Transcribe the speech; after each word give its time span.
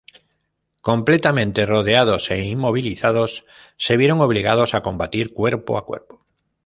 Completamente 0.89 1.67
rodeados 1.67 2.31
e 2.31 2.37
inmovilizados, 2.43 3.31
se 3.83 3.97
vieron 3.99 4.19
obligados 4.27 4.73
a 4.73 4.81
combatir 4.81 5.31
cuerpo 5.31 5.77
a 5.77 5.85
cuerpo. 5.85 6.25